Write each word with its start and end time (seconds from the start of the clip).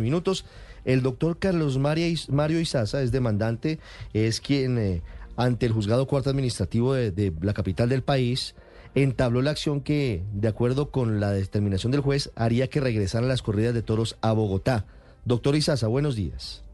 Minutos. 0.00 0.44
El 0.84 1.02
doctor 1.02 1.38
Carlos 1.38 1.78
Mario, 1.78 2.06
Mario 2.28 2.60
Izaza 2.60 3.02
es 3.02 3.12
demandante, 3.12 3.78
es 4.12 4.40
quien 4.40 4.78
eh, 4.78 5.02
ante 5.36 5.66
el 5.66 5.72
juzgado 5.72 6.06
cuarto 6.06 6.30
administrativo 6.30 6.94
de, 6.94 7.10
de 7.10 7.32
la 7.40 7.54
capital 7.54 7.88
del 7.88 8.02
país 8.02 8.54
entabló 8.94 9.42
la 9.42 9.52
acción 9.52 9.80
que, 9.80 10.22
de 10.32 10.48
acuerdo 10.48 10.90
con 10.90 11.20
la 11.20 11.30
determinación 11.30 11.92
del 11.92 12.00
juez, 12.00 12.30
haría 12.36 12.68
que 12.68 12.80
regresaran 12.80 13.28
las 13.28 13.42
corridas 13.42 13.74
de 13.74 13.82
toros 13.82 14.16
a 14.20 14.32
Bogotá. 14.32 14.84
Doctor 15.24 15.56
Izaza, 15.56 15.86
buenos 15.86 16.16
días. 16.16 16.64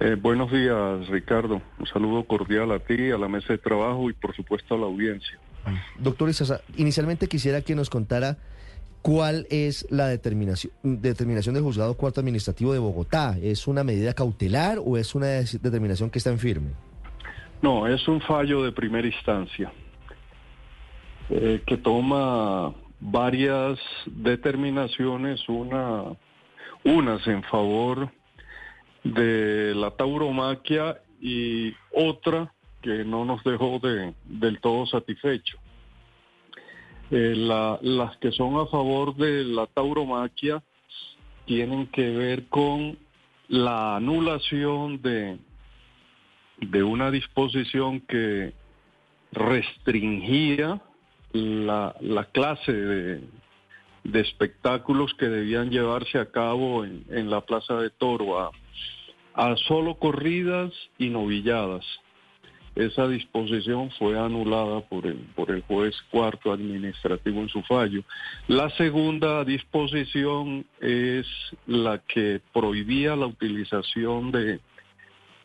Eh, 0.00 0.16
buenos 0.20 0.50
días, 0.50 1.06
Ricardo. 1.08 1.62
Un 1.78 1.86
saludo 1.86 2.24
cordial 2.24 2.72
a 2.72 2.78
ti, 2.78 3.10
a 3.10 3.18
la 3.18 3.28
mesa 3.28 3.52
de 3.52 3.58
trabajo 3.58 4.10
y 4.10 4.12
por 4.12 4.34
supuesto 4.34 4.74
a 4.74 4.78
la 4.78 4.86
audiencia. 4.86 5.38
Doctor 5.98 6.28
Izaza, 6.28 6.60
inicialmente 6.76 7.26
quisiera 7.26 7.62
que 7.62 7.74
nos 7.74 7.90
contara 7.90 8.38
cuál 9.04 9.46
es 9.50 9.86
la 9.90 10.06
determinación, 10.08 10.72
del 10.82 11.62
juzgado 11.62 11.94
cuarto 11.94 12.20
administrativo 12.20 12.72
de 12.72 12.78
Bogotá. 12.78 13.36
¿Es 13.38 13.66
una 13.66 13.84
medida 13.84 14.14
cautelar 14.14 14.78
o 14.82 14.96
es 14.96 15.14
una 15.14 15.26
determinación 15.26 16.08
que 16.08 16.16
está 16.16 16.30
en 16.30 16.38
firme? 16.38 16.70
No, 17.60 17.86
es 17.86 18.08
un 18.08 18.22
fallo 18.22 18.64
de 18.64 18.72
primera 18.72 19.06
instancia 19.06 19.70
eh, 21.28 21.62
que 21.66 21.76
toma 21.76 22.72
varias 22.98 23.78
determinaciones, 24.06 25.50
una, 25.50 26.04
unas 26.82 27.26
en 27.26 27.42
favor 27.42 28.08
de 29.02 29.74
la 29.74 29.90
tauromaquia 29.90 31.02
y 31.20 31.74
otra 31.92 32.54
que 32.80 33.04
no 33.04 33.26
nos 33.26 33.44
dejó 33.44 33.78
de, 33.80 34.14
del 34.24 34.60
todo 34.62 34.86
satisfecho. 34.86 35.58
Eh, 37.10 37.34
la, 37.36 37.78
las 37.82 38.16
que 38.16 38.32
son 38.32 38.58
a 38.58 38.66
favor 38.66 39.14
de 39.16 39.44
la 39.44 39.66
tauromaquia 39.66 40.62
tienen 41.44 41.86
que 41.88 42.10
ver 42.10 42.48
con 42.48 42.98
la 43.48 43.96
anulación 43.96 45.02
de, 45.02 45.38
de 46.60 46.82
una 46.82 47.10
disposición 47.10 48.00
que 48.00 48.54
restringía 49.32 50.80
la, 51.32 51.94
la 52.00 52.24
clase 52.26 52.72
de, 52.72 53.20
de, 54.04 54.20
espectáculos 54.20 55.12
que 55.14 55.26
debían 55.26 55.70
llevarse 55.70 56.18
a 56.18 56.30
cabo 56.30 56.84
en, 56.84 57.04
en 57.10 57.28
la 57.28 57.42
Plaza 57.42 57.74
de 57.74 57.90
Toro 57.90 58.40
a, 58.40 58.50
a 59.34 59.56
solo 59.56 59.96
corridas 59.96 60.72
y 60.98 61.10
novilladas. 61.10 61.84
Esa 62.74 63.06
disposición 63.06 63.90
fue 63.92 64.18
anulada 64.18 64.80
por 64.80 65.06
el, 65.06 65.18
por 65.36 65.52
el 65.52 65.62
juez 65.62 65.94
cuarto 66.10 66.52
administrativo 66.52 67.40
en 67.40 67.48
su 67.48 67.62
fallo. 67.62 68.02
La 68.48 68.68
segunda 68.70 69.44
disposición 69.44 70.66
es 70.80 71.26
la 71.66 71.98
que 71.98 72.40
prohibía 72.52 73.14
la 73.14 73.26
utilización 73.26 74.32
de, 74.32 74.58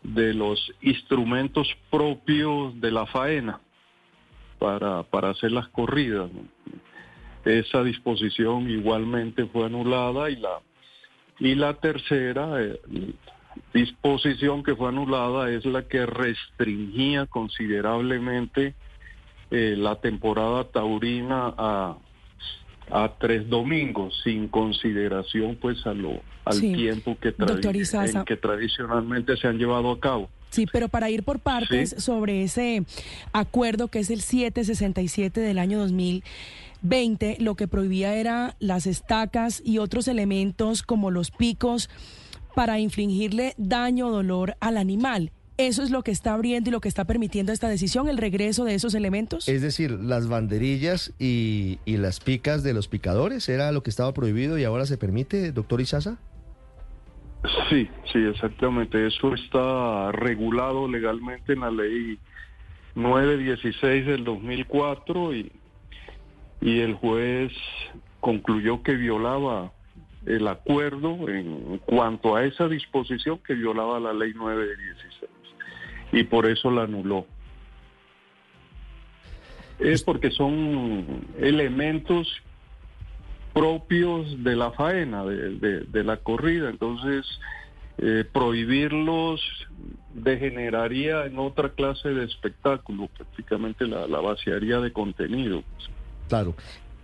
de 0.02 0.33
los 0.33 0.71
instrumentos 0.81 1.67
propios 1.91 2.80
de 2.81 2.91
la 2.91 3.05
faena 3.05 3.59
para, 4.58 5.04
para 5.04 5.30
hacer 5.30 5.52
las 5.52 5.67
corridas. 5.70 6.31
Esa 7.45 7.83
disposición 7.83 8.70
igualmente 8.70 9.45
fue 9.45 9.65
anulada 9.65 10.30
y 10.30 10.36
la, 10.36 10.59
y 11.39 11.55
la 11.55 11.75
tercera, 11.75 12.61
eh, 12.61 12.80
disposición 13.73 14.64
que 14.64 14.75
fue 14.75 14.89
anulada 14.89 15.49
es 15.52 15.65
la 15.65 15.83
que 15.87 16.05
restringía 16.05 17.25
considerablemente 17.27 18.73
eh, 19.52 19.75
la 19.77 19.95
temporada 19.95 20.64
taurina 20.65 21.53
a, 21.58 21.98
a 22.92 23.14
tres 23.19 23.49
domingos, 23.49 24.19
sin 24.23 24.48
consideración 24.48 25.55
pues 25.61 25.86
a 25.86 25.93
lo, 25.93 26.21
al 26.45 26.55
Sí. 26.55 26.73
tiempo 26.73 27.17
que, 27.19 27.30
en 27.37 28.25
que 28.25 28.37
tradicionalmente 28.37 29.37
se 29.37 29.48
han 29.48 29.58
llevado 29.58 29.92
a 29.92 29.99
cabo. 29.99 30.30
Sí, 30.52 30.65
pero 30.71 30.89
para 30.89 31.11
ir 31.11 31.21
por 31.23 31.39
partes 31.39 31.92
Sí. 31.92 32.02
sobre 32.02 32.43
ese 32.43 32.83
acuerdo 33.33 33.87
que 33.89 33.99
es 33.99 34.09
el 34.09 34.21
767 34.21 35.39
del 35.42 35.59
año 35.59 35.77
2020, 35.80 37.37
lo 37.39 37.53
que 37.55 37.67
prohibía 37.67 38.15
era 38.15 38.55
las 38.59 38.87
estacas 38.87 39.61
y 39.64 39.77
otros 39.77 40.08
elementos 40.08 40.81
como 40.81 41.11
los 41.11 41.30
picos 41.30 41.89
para 42.55 42.80
infligirle 42.80 43.54
daño 43.58 44.08
o 44.08 44.11
dolor 44.11 44.55
al 44.60 44.77
animal. 44.77 45.32
¿Eso 45.58 45.83
es 45.83 45.92
lo 45.92 46.04
que 46.04 46.11
está 46.11 46.33
abriendo 46.33 46.70
y 46.70 46.71
lo 46.71 46.80
que 46.80 46.87
está 46.87 47.04
permitiendo 47.04 47.52
esta 47.52 47.67
decisión, 47.67 48.08
el 48.08 48.17
regreso 48.17 48.64
de 48.64 48.76
esos 48.76 48.93
elementos? 48.93 49.49
Es 49.49 49.61
decir, 49.61 49.92
las 49.92 50.30
banderillas 50.30 51.14
y, 51.20 51.80
y 51.83 51.98
las 51.98 52.21
picas 52.21 52.64
de 52.64 52.73
los 52.73 52.87
picadores 52.87 53.49
era 53.49 53.73
lo 53.73 53.83
que 53.83 53.89
estaba 53.89 54.14
prohibido 54.14 54.58
y 54.58 54.64
ahora 54.64 54.86
se 54.86 54.98
permite, 54.98 55.52
doctor 55.52 55.82
Izaza. 55.82 56.17
Sí, 57.70 57.89
sí, 58.11 58.20
exactamente. 58.20 59.05
Eso 59.05 59.33
está 59.33 60.14
regulado 60.14 60.87
legalmente 60.87 61.54
en 61.54 61.60
la 61.60 61.71
ley 61.71 62.20
916 62.95 64.05
del 64.05 64.23
2004 64.23 65.36
y, 65.36 65.52
y 66.61 66.80
el 66.80 66.95
juez 66.95 67.52
concluyó 68.20 68.81
que 68.81 68.95
violaba 68.95 69.73
el 70.25 70.47
acuerdo 70.47 71.30
en 71.30 71.80
cuanto 71.85 72.35
a 72.35 72.43
esa 72.45 72.67
disposición 72.67 73.39
que 73.39 73.53
violaba 73.53 73.99
la 73.99 74.13
ley 74.13 74.33
916 74.33 75.30
y 76.11 76.23
por 76.23 76.45
eso 76.45 76.69
la 76.71 76.83
anuló. 76.83 77.25
Es 79.80 80.03
porque 80.03 80.30
son 80.31 81.25
elementos 81.39 82.27
propios 83.53 84.43
de 84.43 84.55
la 84.55 84.71
faena, 84.71 85.23
de, 85.25 85.52
de- 85.57 85.80
de 85.81 86.03
la 86.03 86.17
corrida. 86.17 86.69
Entonces, 86.69 87.25
eh, 87.97 88.25
prohibirlos 88.31 89.41
degeneraría 90.13 91.25
en 91.25 91.39
otra 91.39 91.69
clase 91.69 92.09
de 92.09 92.25
espectáculo, 92.25 93.07
prácticamente 93.15 93.87
la, 93.87 94.07
la 94.07 94.19
vaciaría 94.19 94.80
de 94.80 94.91
contenido. 94.91 95.63
Claro. 96.27 96.55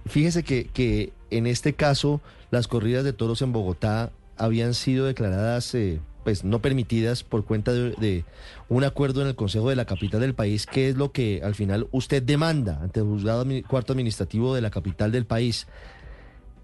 Fíjese 0.05 0.43
que, 0.43 0.65
que 0.65 1.13
en 1.31 1.47
este 1.47 1.73
caso 1.73 2.21
las 2.51 2.67
corridas 2.67 3.03
de 3.03 3.13
toros 3.13 3.41
en 3.41 3.51
Bogotá 3.51 4.11
habían 4.37 4.73
sido 4.73 5.05
declaradas 5.05 5.73
eh, 5.75 5.99
pues 6.23 6.43
no 6.43 6.59
permitidas 6.59 7.23
por 7.23 7.45
cuenta 7.45 7.71
de, 7.73 7.91
de 7.91 8.25
un 8.69 8.83
acuerdo 8.83 9.21
en 9.21 9.27
el 9.27 9.35
Consejo 9.35 9.69
de 9.69 9.75
la 9.75 9.85
capital 9.85 10.21
del 10.21 10.33
país, 10.35 10.65
que 10.65 10.89
es 10.89 10.95
lo 10.97 11.11
que 11.11 11.41
al 11.43 11.55
final 11.55 11.87
usted 11.91 12.21
demanda 12.23 12.79
ante 12.81 12.99
el 12.99 13.05
juzgado 13.05 13.45
cuarto 13.67 13.93
administrativo 13.93 14.53
de 14.55 14.61
la 14.61 14.69
capital 14.71 15.11
del 15.11 15.25
país. 15.25 15.67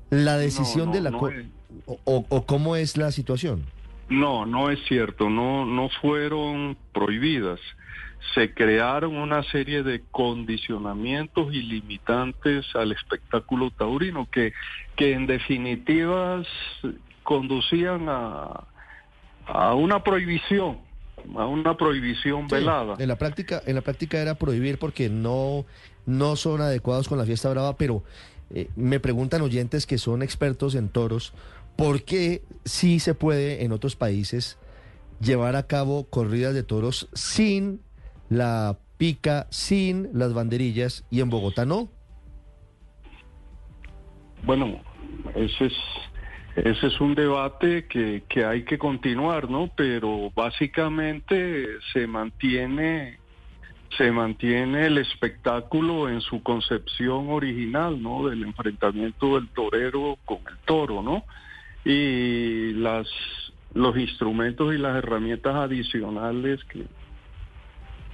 La 0.09 0.38
decisión 0.38 0.88
no, 0.88 0.94
de 0.94 1.01
la 1.01 1.12
no 1.12 1.18
co- 1.19 1.30
es. 1.30 1.46
o, 1.85 2.00
o- 2.06 2.25
o 2.30 2.46
cómo 2.46 2.75
es 2.75 2.97
la 2.97 3.12
situación. 3.12 3.63
No, 4.09 4.46
no 4.46 4.69
es 4.69 4.80
cierto, 4.88 5.30
no, 5.30 5.66
no 5.66 5.88
fueron 6.01 6.75
prohibidas. 6.94 7.59
Se 8.34 8.54
crearon 8.54 9.18
una 9.18 9.44
serie 9.44 9.84
de 9.84 10.02
condicionamientos 10.12 11.54
y 11.54 11.62
limitantes 11.64 12.66
al 12.76 12.92
espectáculo 12.92 13.72
taurino 13.72 14.28
que, 14.32 14.54
que 14.96 15.14
en 15.14 15.28
definitivas 15.28 16.48
conducían 17.24 18.08
a, 18.08 18.68
a 19.48 19.74
una 19.74 20.04
prohibición, 20.04 20.80
a 21.36 21.45
una 21.45 21.75
prohibición 21.78 22.48
Sí, 22.50 22.56
velada. 22.56 22.95
En 23.00 23.07
la 23.07 23.18
práctica, 23.18 23.62
en 23.66 23.75
la 23.75 23.81
práctica 23.81 24.19
era 24.19 24.36
prohibir 24.36 24.78
porque 24.80 25.10
no, 25.10 25.66
no 26.06 26.36
son 26.36 26.62
adecuados 26.62 27.07
con 27.07 27.18
la 27.18 27.25
fiesta 27.25 27.50
brava, 27.50 27.75
pero 27.78 28.04
eh, 28.50 28.69
me 28.75 29.00
preguntan 29.00 29.42
oyentes 29.42 29.86
que 29.86 29.98
son 29.98 30.22
expertos 30.24 30.75
en 30.75 30.90
toros, 30.90 31.34
¿por 31.75 32.04
qué 32.04 32.44
sí 32.66 33.00
se 33.00 33.13
puede 33.13 33.63
en 33.63 33.72
otros 33.72 33.95
países 33.95 34.57
llevar 35.19 35.56
a 35.56 35.68
cabo 35.68 36.06
corridas 36.10 36.54
de 36.54 36.63
toros 36.63 37.10
sin 37.13 37.81
la 38.31 38.78
pica, 38.98 39.45
sin 39.50 40.07
las 40.13 40.33
banderillas 40.33 41.06
y 41.12 41.19
en 41.19 41.30
Bogotá 41.30 41.66
no? 41.66 41.89
Bueno, 44.44 44.80
ese 45.36 45.66
es, 45.66 45.74
ese 46.56 46.88
es 46.88 47.01
un 47.01 47.13
debate 47.13 47.88
que, 47.88 48.24
que 48.30 48.45
hay 48.45 48.63
que 48.63 48.78
continuar, 48.78 49.50
¿no? 49.50 49.69
Pero 49.75 50.31
básicamente 50.33 51.68
se 51.92 52.07
mantiene, 52.07 53.19
se 53.98 54.12
mantiene 54.12 54.86
el 54.86 54.98
espectáculo 54.98 56.07
en 56.07 56.22
su 56.22 56.42
concepción 56.42 57.30
original, 57.30 58.01
¿no? 58.01 58.30
Del 58.30 58.44
enfrentamiento 58.44 59.36
del 59.36 59.50
torero 59.50 60.18
con 60.24 60.38
el 60.50 60.57
toro, 60.66 61.01
¿no? 61.01 61.25
y 61.83 62.74
las 62.74 63.07
los 63.74 63.98
instrumentos 63.98 64.74
y 64.74 64.78
las 64.78 64.98
herramientas 64.98 65.56
adicionales 65.56 66.63
que, 66.66 66.86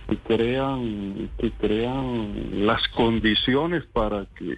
que 0.07 0.17
crean 0.17 1.29
que 1.37 1.51
crean 1.51 2.65
las 2.65 2.85
condiciones 2.89 3.83
para 3.93 4.25
que 4.37 4.57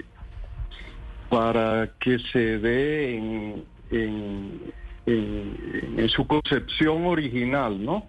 para 1.29 1.91
que 1.99 2.17
se 2.31 2.57
dé 2.57 3.15
en, 3.15 3.63
en, 3.91 4.73
en, 5.05 6.09
su 6.09 6.25
concepción 6.25 7.05
original, 7.05 7.83
¿no? 7.83 8.07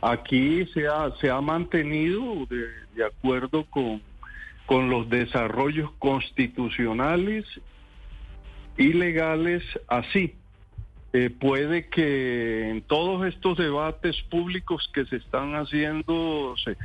Aquí 0.00 0.66
se 0.66 0.86
ha, 0.86 1.10
se 1.20 1.30
ha 1.30 1.40
mantenido 1.40 2.46
de, 2.48 2.66
de 2.94 3.04
acuerdo 3.04 3.64
con, 3.70 4.00
con 4.66 4.88
los 4.88 5.08
desarrollos 5.10 5.90
constitucionales 5.98 7.44
y 8.78 8.92
legales 8.92 9.64
así. 9.88 10.34
Eh, 11.12 11.28
puede 11.28 11.88
que 11.88 12.70
en 12.70 12.82
todos 12.82 13.26
estos 13.26 13.58
debates 13.58 14.16
públicos 14.30 14.88
que 14.94 15.04
se 15.06 15.16
están 15.16 15.56
haciendo 15.56 16.54
se, 16.62 16.76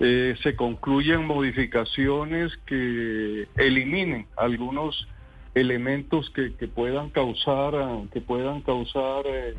eh, 0.00 0.34
se 0.42 0.56
concluyan 0.56 1.24
modificaciones 1.24 2.50
que 2.66 3.46
eliminen 3.56 4.26
algunos 4.36 5.06
elementos 5.54 6.30
que, 6.30 6.50
puedan 6.66 7.10
causar 7.10 7.74
que 8.12 8.20
puedan 8.20 8.60
causar 8.62 9.22
eh, 9.26 9.54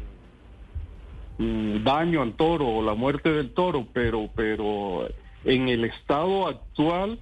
mm, 1.37 1.83
daño 1.85 2.21
al 2.21 2.33
toro 2.33 2.67
o 2.67 2.83
la 2.83 2.95
muerte 2.95 3.31
del 3.31 3.51
toro 3.51 3.87
pero 3.93 4.29
pero 4.35 5.07
en 5.45 5.69
el 5.69 5.85
estado 5.85 6.49
actual 6.49 7.17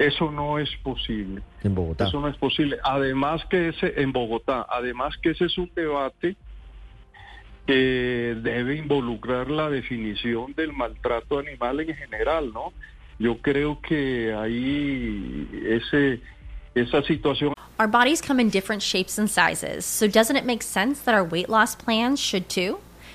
eso 0.00 0.30
no 0.30 0.58
es 0.58 0.70
posible. 0.82 1.42
En 1.62 1.74
Bogotá. 1.74 2.06
Eso 2.06 2.20
no 2.20 2.28
es 2.28 2.36
posible. 2.38 2.78
Además 2.82 3.42
que 3.50 3.68
ese, 3.68 4.00
en 4.00 4.12
Bogotá, 4.12 4.66
además 4.70 5.14
que 5.18 5.32
ese 5.32 5.44
es 5.44 5.58
un 5.58 5.70
debate 5.74 6.36
que 7.66 8.34
debe 8.42 8.76
involucrar 8.76 9.50
la 9.50 9.68
definición 9.68 10.54
del 10.54 10.72
maltrato 10.72 11.38
animal 11.38 11.80
en 11.80 11.94
general, 11.94 12.50
¿no? 12.50 12.72
Yo 13.18 13.36
creo 13.42 13.78
que 13.82 14.32
ahí 14.32 15.46
ese, 15.68 16.22
esa 16.74 17.02
situación. 17.02 17.52
Our 17.78 17.86
bodies 17.86 18.22
come 18.22 18.40
in 18.40 18.48
different 18.48 18.82
shapes 18.82 19.18
and 19.18 19.28
sizes, 19.28 19.84
so 19.84 20.08
doesn't 20.08 20.36
it 20.36 20.46
make 20.46 20.62
sense 20.62 21.02
that 21.02 21.14
our 21.14 21.24
weight 21.24 21.50
loss 21.50 21.74
plans 21.74 22.18
should 22.18 22.48
too? 22.48 22.78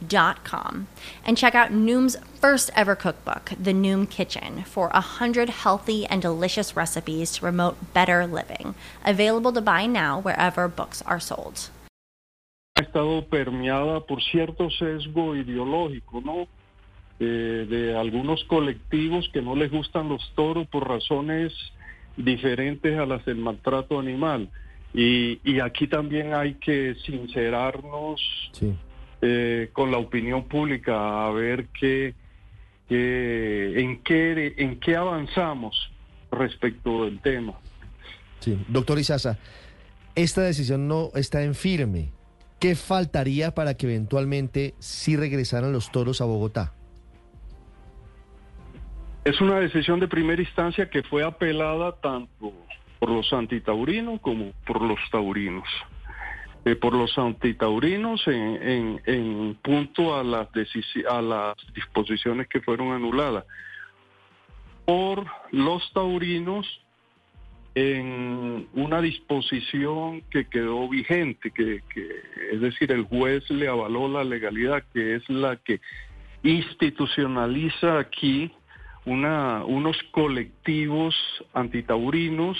noom.com 0.00 0.86
and 1.24 1.36
check 1.36 1.54
out 1.54 1.70
Noom's 1.70 2.16
first 2.40 2.70
ever 2.74 2.94
cookbook, 2.94 3.52
The 3.60 3.72
Noom 3.72 4.08
Kitchen, 4.08 4.64
for 4.64 4.88
100 4.88 5.48
healthy 5.48 6.06
and 6.06 6.22
delicious 6.22 6.76
recipes 6.76 7.32
to 7.32 7.40
promote 7.40 7.92
better 7.92 8.26
living. 8.26 8.74
Available 9.04 9.52
to 9.52 9.60
buy 9.60 9.86
now 9.86 10.20
wherever 10.20 10.68
books 10.68 11.02
are 11.02 11.20
sold. 11.20 11.70
Ha 12.76 12.82
estado 12.82 13.26
permeada 13.28 14.00
por 14.06 14.22
cierto 14.22 14.70
sesgo 14.70 15.34
ideológico, 15.34 16.20
¿no? 16.20 16.46
Eh, 17.18 17.66
de 17.68 17.96
algunos 17.96 18.44
colectivos 18.44 19.28
que 19.32 19.42
no 19.42 19.56
les 19.56 19.72
gustan 19.72 20.08
los 20.08 20.22
toros 20.36 20.68
por 20.68 20.88
razones 20.88 21.52
diferentes 22.16 22.96
a 22.96 23.04
las 23.04 23.24
del 23.24 23.38
maltrato 23.38 23.98
animal. 23.98 24.48
Y, 24.94 25.40
y 25.42 25.58
aquí 25.58 25.88
también 25.88 26.32
hay 26.34 26.54
que 26.54 26.94
sincerarnos. 27.04 28.20
Sí 28.52 28.76
eh, 29.22 29.70
con 29.72 29.90
la 29.90 29.98
opinión 29.98 30.44
pública 30.44 31.26
a 31.26 31.30
ver 31.30 31.66
qué, 31.78 32.14
en, 32.88 34.02
qué, 34.02 34.54
en 34.56 34.78
qué 34.80 34.96
avanzamos 34.96 35.90
respecto 36.30 37.04
del 37.04 37.20
tema. 37.20 37.54
Sí, 38.40 38.58
doctor 38.68 38.98
Isaza, 38.98 39.38
esta 40.14 40.42
decisión 40.42 40.88
no 40.88 41.10
está 41.14 41.42
en 41.42 41.54
firme. 41.54 42.10
¿Qué 42.60 42.74
faltaría 42.74 43.52
para 43.54 43.74
que 43.74 43.86
eventualmente 43.86 44.74
sí 44.78 45.16
regresaran 45.16 45.72
los 45.72 45.92
toros 45.92 46.20
a 46.20 46.24
Bogotá? 46.24 46.72
Es 49.24 49.40
una 49.40 49.60
decisión 49.60 50.00
de 50.00 50.08
primera 50.08 50.40
instancia 50.42 50.88
que 50.90 51.02
fue 51.02 51.22
apelada 51.22 51.92
tanto 52.00 52.52
por 52.98 53.10
los 53.10 53.32
antitaurinos 53.32 54.20
como 54.20 54.52
por 54.66 54.82
los 54.82 54.98
taurinos. 55.10 55.68
Eh, 56.64 56.74
por 56.74 56.92
los 56.92 57.16
antitaurinos 57.16 58.26
en, 58.26 59.00
en, 59.06 59.54
punto 59.62 60.16
a 60.16 60.24
las, 60.24 60.48
a 61.08 61.22
las 61.22 61.54
disposiciones 61.74 62.48
que 62.48 62.60
fueron 62.60 62.92
anuladas. 62.92 63.44
Por 64.84 65.24
los 65.52 65.90
taurinos 65.92 66.66
en 67.74 68.68
una 68.74 69.00
disposición 69.00 70.22
que 70.30 70.46
quedó 70.46 70.88
vigente, 70.88 71.52
que, 71.52 71.82
que, 71.94 72.22
es 72.52 72.60
decir, 72.60 72.90
el 72.90 73.04
juez 73.04 73.48
le 73.50 73.68
avaló 73.68 74.08
la 74.08 74.24
legalidad, 74.24 74.82
que 74.92 75.14
es 75.14 75.28
la 75.28 75.56
que 75.56 75.80
institucionaliza 76.42 77.98
aquí 77.98 78.50
una, 79.04 79.64
unos 79.64 79.96
colectivos 80.10 81.14
antitaurinos 81.54 82.58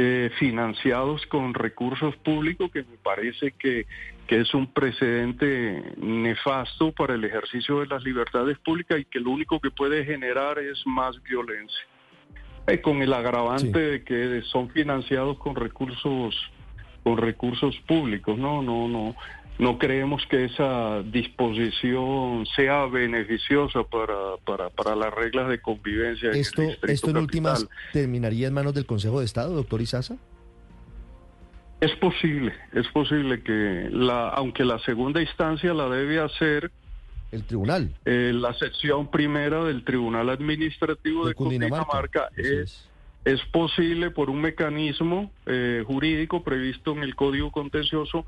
eh, 0.00 0.30
financiados 0.38 1.26
con 1.26 1.54
recursos 1.54 2.14
públicos, 2.18 2.70
que 2.72 2.84
me 2.84 2.96
parece 3.02 3.50
que, 3.50 3.84
que, 4.28 4.42
es 4.42 4.54
un 4.54 4.72
precedente 4.72 5.82
nefasto 5.96 6.92
para 6.92 7.14
el 7.14 7.24
ejercicio 7.24 7.80
de 7.80 7.86
las 7.86 8.04
libertades 8.04 8.56
públicas 8.60 9.00
y 9.00 9.04
que 9.06 9.18
lo 9.18 9.32
único 9.32 9.58
que 9.58 9.72
puede 9.72 10.04
generar 10.04 10.60
es 10.60 10.86
más 10.86 11.20
violencia. 11.24 11.80
Eh, 12.68 12.80
con 12.80 13.02
el 13.02 13.12
agravante 13.12 13.76
de 13.76 14.04
que 14.04 14.40
son 14.42 14.70
financiados 14.70 15.36
con 15.38 15.56
recursos 15.56 16.36
con 17.02 17.16
recursos 17.16 17.76
públicos, 17.88 18.38
no, 18.38 18.62
no, 18.62 18.86
no 18.86 19.16
no 19.58 19.78
creemos 19.78 20.24
que 20.30 20.44
esa 20.44 21.02
disposición 21.02 22.46
sea 22.54 22.86
beneficiosa 22.86 23.82
para, 23.82 24.36
para, 24.44 24.70
para 24.70 24.94
las 24.94 25.12
reglas 25.12 25.48
de 25.48 25.60
convivencia. 25.60 26.30
¿Esto, 26.30 26.62
en, 26.62 26.76
esto 26.82 27.10
en 27.10 27.16
últimas 27.16 27.66
terminaría 27.92 28.48
en 28.48 28.54
manos 28.54 28.74
del 28.74 28.86
Consejo 28.86 29.18
de 29.18 29.26
Estado, 29.26 29.54
doctor 29.54 29.82
Izaza? 29.82 30.16
Es 31.80 31.94
posible, 31.96 32.54
es 32.72 32.88
posible 32.88 33.42
que, 33.42 33.88
la, 33.90 34.28
aunque 34.30 34.64
la 34.64 34.78
segunda 34.80 35.20
instancia 35.20 35.74
la 35.74 35.88
debe 35.88 36.20
hacer 36.20 36.70
el 37.30 37.44
tribunal. 37.44 37.94
Eh, 38.04 38.32
la 38.34 38.54
sección 38.54 39.10
primera 39.10 39.64
del 39.64 39.84
Tribunal 39.84 40.30
Administrativo 40.30 41.26
de, 41.26 41.34
Cundinamarca, 41.34 42.30
es, 42.36 42.88
es 43.24 43.40
posible 43.52 44.10
por 44.10 44.30
un 44.30 44.40
mecanismo 44.40 45.30
eh, 45.46 45.84
jurídico 45.86 46.42
previsto 46.42 46.92
en 46.92 47.02
el 47.02 47.14
Código 47.14 47.52
Contencioso 47.52 48.24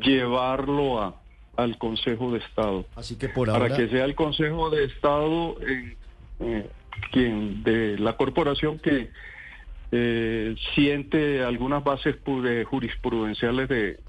llevarlo 0.00 1.00
a, 1.02 1.14
al 1.56 1.78
Consejo 1.78 2.32
de 2.32 2.38
Estado. 2.38 2.86
Así 2.96 3.16
que 3.16 3.28
por 3.28 3.50
ahora... 3.50 3.68
Para 3.68 3.76
que 3.76 3.88
sea 3.88 4.04
el 4.04 4.14
Consejo 4.14 4.70
de 4.70 4.84
Estado 4.84 5.56
eh, 6.40 6.68
quien 7.12 7.62
de 7.62 7.98
la 7.98 8.16
corporación 8.16 8.78
que 8.78 9.10
eh, 9.92 10.54
siente 10.74 11.42
algunas 11.42 11.84
bases 11.84 12.16
jurisprudenciales 12.66 13.68
de, 13.68 14.00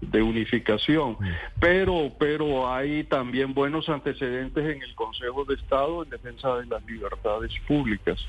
de 0.00 0.22
unificación, 0.22 1.12
mm. 1.12 1.28
pero 1.60 2.12
pero 2.18 2.72
hay 2.72 3.04
también 3.04 3.54
buenos 3.54 3.88
antecedentes 3.88 4.64
en 4.64 4.82
el 4.82 4.94
Consejo 4.94 5.44
de 5.44 5.54
Estado 5.54 6.04
en 6.04 6.10
defensa 6.10 6.56
de 6.56 6.66
las 6.66 6.84
libertades 6.86 7.52
públicas 7.66 8.24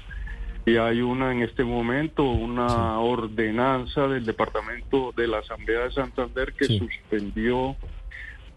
y 0.65 0.77
hay 0.77 1.01
una 1.01 1.31
en 1.31 1.43
este 1.43 1.63
momento, 1.63 2.24
una 2.24 3.00
ordenanza 3.00 4.07
del 4.07 4.25
Departamento 4.25 5.13
de 5.15 5.27
la 5.27 5.39
Asamblea 5.39 5.84
de 5.84 5.91
Santander 5.91 6.53
que 6.53 6.65
suspendió 6.65 7.75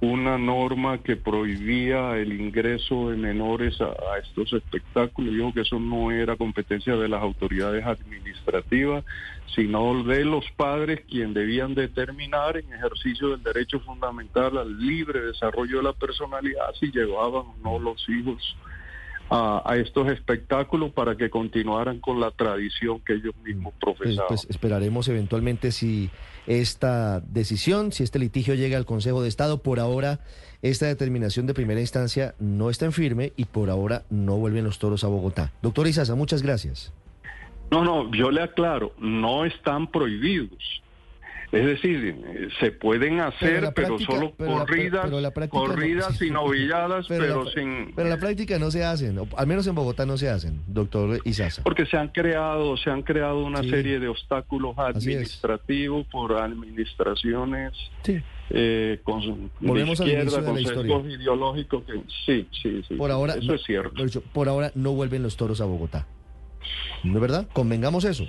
una 0.01 0.39
norma 0.39 0.99
que 0.99 1.17
prohibía 1.17 2.17
el 2.17 2.41
ingreso 2.41 3.11
de 3.11 3.17
menores 3.17 3.81
a, 3.81 3.87
a, 3.87 4.19
estos 4.23 4.53
espectáculos. 4.53 5.35
Dijo 5.35 5.53
que 5.53 5.63
eso 5.63 5.79
no 5.81 6.11
era 6.11 6.37
competencia 6.37 6.97
de 6.97 7.09
las 7.09 7.21
autoridades 7.21 7.85
administrativas, 7.85 9.05
sino 9.55 10.05
de 10.05 10.25
los 10.25 10.45
padres 10.53 11.01
quien 11.11 11.35
debían 11.35 11.75
determinar 11.75 12.57
en 12.57 12.73
ejercicio 12.73 13.31
del 13.31 13.43
derecho 13.43 13.81
fundamental 13.81 14.57
al 14.57 14.79
libre 14.79 15.21
desarrollo 15.21 15.79
de 15.79 15.83
la 15.83 15.93
personalidad 15.93 16.73
si 16.79 16.91
llevaban 16.93 17.43
o 17.43 17.57
no 17.63 17.79
los 17.79 18.09
hijos 18.09 18.57
a, 19.31 19.63
a, 19.65 19.77
estos 19.77 20.09
espectáculos 20.09 20.93
para 20.93 21.17
que 21.17 21.31
continuaran 21.31 22.01
con 22.01 22.21
la 22.21 22.31
tradición 22.31 23.01
que 23.01 23.15
ellos 23.15 23.35
mismos 23.45 23.75
profesaban. 23.81 24.27
Pues, 24.29 24.43
pues, 24.43 24.51
esperaremos 24.51 25.09
eventualmente 25.09 25.73
si 25.73 26.11
esta 26.49 27.21
decisión, 27.21 27.93
si 27.93 28.03
este 28.03 28.19
litigio 28.19 28.55
llega 28.55 28.79
al 28.79 28.87
Consejo 28.87 29.23
de 29.23 29.29
Estado. 29.29 29.63
Por 29.63 29.81
ahora, 29.81 30.21
esta 30.63 30.87
determinación 30.87 31.47
de 31.47 31.55
primera 31.55 31.81
instancia 31.81 32.35
no 32.39 32.71
está 32.71 32.87
en 32.87 32.93
firme 32.93 33.33
y 33.37 33.45
por 33.45 33.69
ahora 33.71 34.03
no 34.09 34.37
vuelven 34.37 34.65
los 34.65 34.79
toros 34.79 35.05
a 35.05 35.09
Bogotá. 35.09 35.53
Doctor 35.63 35.87
Isaza, 35.87 36.15
muchas 36.15 36.43
gracias. 36.43 36.93
No, 37.71 37.85
no, 37.85 38.11
yo 38.13 38.31
le 38.31 38.43
aclaro, 38.43 38.95
no 38.99 39.45
están 39.45 39.89
prohibidos. 39.89 40.83
Es 41.51 41.65
decir, 41.65 42.51
se 42.61 42.73
pueden 42.73 43.21
hacer, 43.21 43.61
pero, 43.61 43.73
práctica, 43.73 44.13
solo 44.13 44.35
pero 44.37 44.53
corridas, 44.53 45.11
la, 45.11 45.31
pero 45.31 45.49
corridas 45.49 46.21
no, 46.21 46.27
y 46.27 46.31
novilladas, 46.31 47.07
pero, 47.09 47.45
la, 47.45 47.51
sin... 47.53 47.93
Pero 47.97 48.09
la 48.09 48.19
práctica 48.19 48.59
no 48.59 48.71
se 48.71 48.85
hacen, 48.85 49.19
al 49.37 49.47
menos 49.47 49.67
en 49.67 49.75
Bogotá 49.75 50.05
no 50.05 50.19
se 50.19 50.29
hacen, 50.29 50.61
doctor 50.67 51.21
Isaza. 51.25 51.63
Porque 51.63 51.87
se 51.87 51.97
han 51.97 52.09
creado, 52.09 52.77
se 52.77 52.91
han 52.91 53.03
creado 53.03 53.45
una 53.45 53.63
sí. 53.63 53.71
serie 53.71 53.99
de 53.99 54.09
obstáculos 54.09 54.77
administrativos 54.77 56.07
por 56.09 56.35
administraciones 56.35 57.73
sí. 58.03 58.21
eh, 58.51 59.01
con, 59.03 59.51
Volvemos 59.61 59.99
de 59.99 60.05
izquierda, 60.05 60.45
con 60.45 60.63
la 60.63 60.69
sesgos 60.69 61.07
ideológicos 61.07 61.83
que 61.85 61.95
sí, 62.27 62.47
sí, 62.63 62.83
sí. 62.87 62.95
Por 62.95 63.11
ahora, 63.11 63.35
eso 63.35 63.47
no, 63.47 63.55
es 63.55 63.63
cierto. 63.63 64.05
Por 64.35 64.51
ahora 64.51 64.71
no 64.75 64.93
vuelven 64.93 65.23
los 65.23 65.39
toros 65.39 65.63
a 65.63 65.65
Bogotá. 65.65 66.07
¿No 67.05 67.15
es 67.15 67.21
verdad? 67.21 67.47
Convengamos 67.53 68.05
eso. 68.05 68.25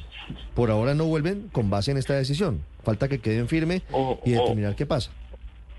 Por 0.53 0.69
ahora 0.71 0.93
no 0.93 1.05
vuelven 1.05 1.49
con 1.51 1.69
base 1.69 1.91
en 1.91 1.97
esta 1.97 2.13
decisión. 2.15 2.63
Falta 2.83 3.07
que 3.07 3.19
queden 3.19 3.47
firme 3.47 3.81
o, 3.91 4.19
y 4.25 4.31
determinar 4.31 4.73
o, 4.73 4.75
qué 4.75 4.85
pasa. 4.85 5.11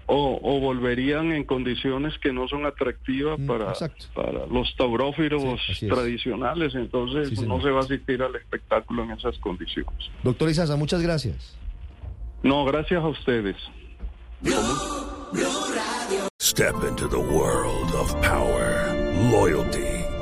O, 0.07 0.40
o, 0.42 0.59
volverían 0.61 1.30
en 1.33 1.45
condiciones 1.45 2.14
que 2.21 2.33
no 2.33 2.49
son 2.49 2.66
atractivas 2.66 3.38
Mm, 3.38 3.47
para, 3.47 3.73
para 4.14 4.47
los 4.47 4.75
taurófilos 4.76 5.61
Sí, 5.78 5.87
tradicionales. 5.87 6.75
Entonces 6.75 7.30
Sí, 7.38 7.47
no 7.47 7.61
se 7.62 7.71
va 7.71 7.78
a 7.80 7.85
asistir 7.85 8.21
al 8.23 8.35
espectáculo 8.35 9.04
en 9.04 9.12
esas 9.12 9.38
condiciones. 9.38 10.11
Doctor 10.25 10.50
Isaza, 10.50 10.76
muchas 10.76 11.00
gracias. 11.00 11.57
No, 12.42 12.64
gracias 12.64 13.02
a 13.02 13.07
ustedes. 13.09 13.57
Step 16.40 16.75
into 16.88 17.07
the 17.07 17.19
world 17.19 17.95
of 17.95 18.12
power, 18.23 18.92
loyalty, 19.30 20.00